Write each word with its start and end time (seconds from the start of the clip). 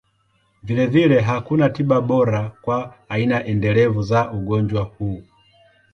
Vilevile, 0.63 1.19
hakuna 1.21 1.69
tiba 1.69 2.01
bora 2.01 2.49
kwa 2.61 2.93
aina 3.09 3.45
endelevu 3.45 4.03
za 4.03 4.31
ugonjwa 4.31 4.83
huu. 4.83 5.23